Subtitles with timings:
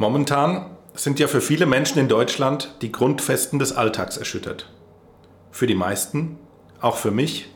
[0.00, 4.70] Momentan sind ja für viele Menschen in Deutschland die Grundfesten des Alltags erschüttert.
[5.50, 6.38] Für die meisten,
[6.80, 7.50] auch für mich,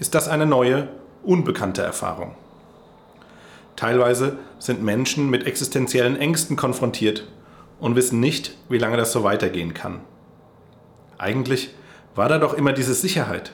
[0.00, 0.88] ist das eine neue,
[1.22, 2.34] unbekannte Erfahrung.
[3.76, 7.28] Teilweise sind Menschen mit existenziellen Ängsten konfrontiert
[7.78, 10.00] und wissen nicht, wie lange das so weitergehen kann.
[11.18, 11.72] Eigentlich
[12.16, 13.52] war da doch immer diese Sicherheit.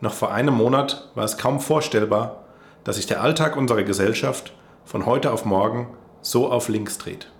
[0.00, 2.46] Noch vor einem Monat war es kaum vorstellbar,
[2.82, 4.52] dass sich der Alltag unserer Gesellschaft
[4.84, 5.86] von heute auf morgen
[6.26, 7.30] so auf links dreht.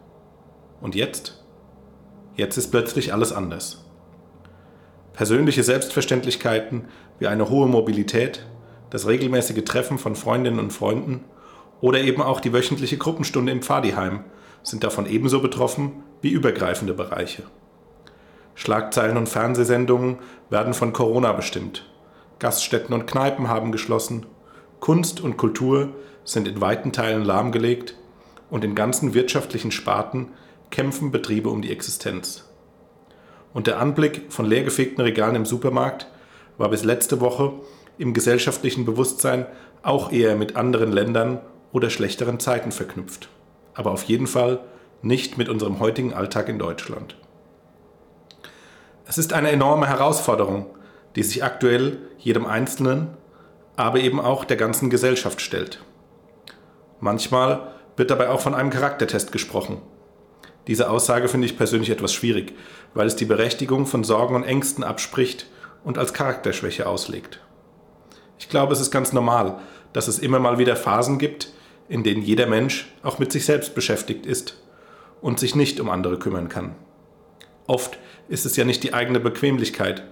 [0.80, 1.44] Und jetzt?
[2.36, 3.84] Jetzt ist plötzlich alles anders.
[5.12, 6.84] Persönliche Selbstverständlichkeiten
[7.18, 8.46] wie eine hohe Mobilität,
[8.90, 11.24] das regelmäßige Treffen von Freundinnen und Freunden
[11.80, 14.24] oder eben auch die wöchentliche Gruppenstunde im Pfadiheim
[14.62, 17.42] sind davon ebenso betroffen wie übergreifende Bereiche.
[18.54, 20.18] Schlagzeilen und Fernsehsendungen
[20.48, 21.90] werden von Corona bestimmt.
[22.38, 24.26] Gaststätten und Kneipen haben geschlossen.
[24.78, 25.88] Kunst und Kultur
[26.24, 27.96] sind in weiten Teilen lahmgelegt
[28.50, 30.28] und in ganzen wirtschaftlichen Sparten
[30.70, 32.44] kämpfen Betriebe um die Existenz.
[33.52, 36.08] Und der Anblick von leergefegten Regalen im Supermarkt
[36.58, 37.52] war bis letzte Woche
[37.98, 39.46] im gesellschaftlichen Bewusstsein
[39.82, 41.40] auch eher mit anderen Ländern
[41.72, 43.28] oder schlechteren Zeiten verknüpft.
[43.74, 44.60] Aber auf jeden Fall
[45.02, 47.16] nicht mit unserem heutigen Alltag in Deutschland.
[49.06, 50.66] Es ist eine enorme Herausforderung,
[51.14, 53.08] die sich aktuell jedem Einzelnen,
[53.76, 55.80] aber eben auch der ganzen Gesellschaft stellt.
[57.00, 59.80] Manchmal wird dabei auch von einem Charaktertest gesprochen.
[60.66, 62.54] Diese Aussage finde ich persönlich etwas schwierig,
[62.94, 65.46] weil es die Berechtigung von Sorgen und Ängsten abspricht
[65.84, 67.40] und als Charakterschwäche auslegt.
[68.38, 69.58] Ich glaube, es ist ganz normal,
[69.92, 71.52] dass es immer mal wieder Phasen gibt,
[71.88, 74.60] in denen jeder Mensch auch mit sich selbst beschäftigt ist
[75.20, 76.74] und sich nicht um andere kümmern kann.
[77.66, 80.02] Oft ist es ja nicht die eigene Bequemlichkeit,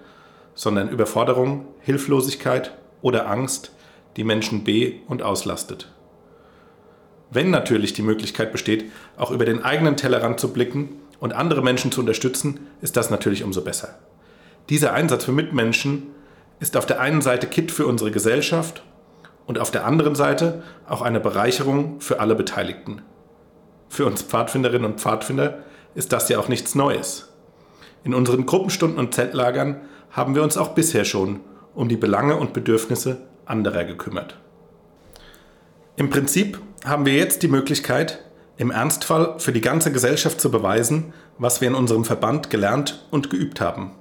[0.53, 3.71] sondern Überforderung, Hilflosigkeit oder Angst,
[4.15, 5.91] die Menschen be- und auslastet.
[7.35, 11.91] Wenn natürlich die Möglichkeit besteht, auch über den eigenen Tellerrand zu blicken und andere Menschen
[11.91, 13.99] zu unterstützen, ist das natürlich umso besser.
[14.69, 16.03] Dieser Einsatz für Mitmenschen
[16.61, 18.83] ist auf der einen Seite Kit für unsere Gesellschaft
[19.47, 23.01] und auf der anderen Seite auch eine Bereicherung für alle Beteiligten.
[23.89, 25.57] Für uns Pfadfinderinnen und Pfadfinder
[25.93, 27.33] ist das ja auch nichts Neues.
[28.05, 31.41] In unseren Gruppenstunden und Zeltlagern haben wir uns auch bisher schon
[31.73, 34.37] um die Belange und Bedürfnisse anderer gekümmert.
[35.97, 38.19] Im Prinzip haben wir jetzt die Möglichkeit,
[38.57, 43.29] im Ernstfall für die ganze Gesellschaft zu beweisen, was wir in unserem Verband gelernt und
[43.29, 43.91] geübt haben.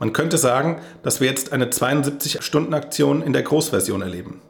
[0.00, 4.40] Man könnte sagen, dass wir jetzt eine 72-Stunden-Aktion in der Großversion erleben.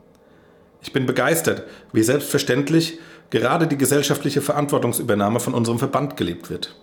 [0.80, 2.98] Ich bin begeistert, wie selbstverständlich
[3.30, 6.76] gerade die gesellschaftliche Verantwortungsübernahme von unserem Verband gelebt wird.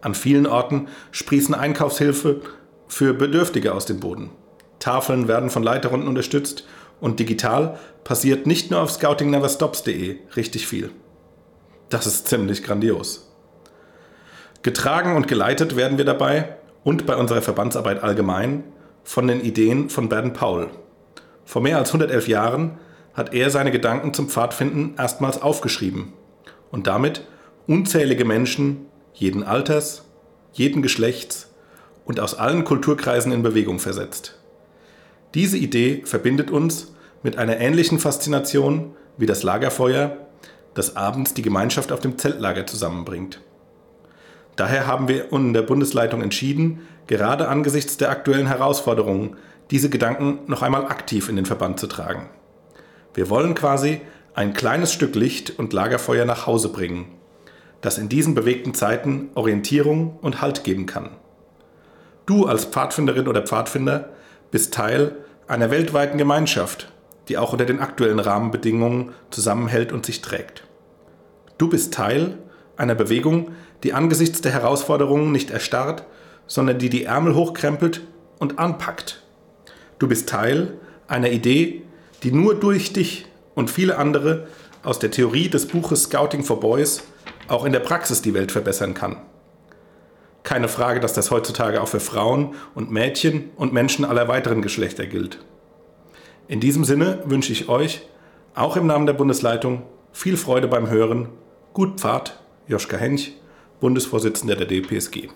[0.00, 2.40] An vielen Orten sprießen Einkaufshilfe
[2.86, 4.30] für Bedürftige aus dem Boden.
[4.78, 6.64] Tafeln werden von Leiterrunden unterstützt
[7.02, 10.90] und digital passiert nicht nur auf scoutingneverstops.de richtig viel.
[11.90, 13.28] Das ist ziemlich grandios.
[14.62, 18.62] Getragen und geleitet werden wir dabei und bei unserer Verbandsarbeit allgemein
[19.02, 20.70] von den Ideen von Bernd Paul.
[21.44, 22.78] Vor mehr als 111 Jahren
[23.14, 26.12] hat er seine Gedanken zum Pfadfinden erstmals aufgeschrieben
[26.70, 27.26] und damit
[27.66, 30.04] unzählige Menschen jeden Alters,
[30.52, 31.50] jeden Geschlechts
[32.04, 34.38] und aus allen Kulturkreisen in Bewegung versetzt.
[35.34, 40.16] Diese Idee verbindet uns mit einer ähnlichen Faszination wie das Lagerfeuer,
[40.74, 43.40] das abends die Gemeinschaft auf dem Zeltlager zusammenbringt.
[44.56, 49.36] Daher haben wir in der Bundesleitung entschieden, gerade angesichts der aktuellen Herausforderungen
[49.70, 52.28] diese Gedanken noch einmal aktiv in den Verband zu tragen.
[53.14, 54.02] Wir wollen quasi
[54.34, 57.06] ein kleines Stück Licht und Lagerfeuer nach Hause bringen,
[57.80, 61.10] das in diesen bewegten Zeiten Orientierung und Halt geben kann.
[62.26, 64.10] Du als Pfadfinderin oder Pfadfinder
[64.52, 65.16] bist Teil
[65.48, 66.92] einer weltweiten Gemeinschaft,
[67.28, 70.62] die auch unter den aktuellen Rahmenbedingungen zusammenhält und sich trägt.
[71.58, 72.38] Du bist Teil
[72.76, 73.52] einer Bewegung,
[73.82, 76.04] die angesichts der Herausforderungen nicht erstarrt,
[76.46, 78.02] sondern die die Ärmel hochkrempelt
[78.38, 79.22] und anpackt.
[79.98, 80.74] Du bist Teil
[81.08, 81.82] einer Idee,
[82.22, 84.46] die nur durch dich und viele andere
[84.82, 87.04] aus der Theorie des Buches Scouting for Boys
[87.48, 89.16] auch in der Praxis die Welt verbessern kann.
[90.52, 95.06] Keine Frage, dass das heutzutage auch für Frauen und Mädchen und Menschen aller weiteren Geschlechter
[95.06, 95.38] gilt.
[96.46, 98.02] In diesem Sinne wünsche ich euch,
[98.54, 99.80] auch im Namen der Bundesleitung,
[100.12, 101.30] viel Freude beim Hören.
[101.72, 102.38] Gut Pfad,
[102.68, 103.32] Joschka Hench,
[103.80, 105.30] Bundesvorsitzender der DPSG.